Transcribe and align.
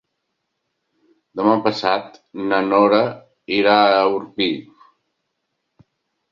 Demà 1.41 1.53
passat 1.67 2.17
na 2.47 2.63
Nora 2.71 3.03
irà 3.61 3.79
a 3.93 4.03
Orpí. 4.17 4.51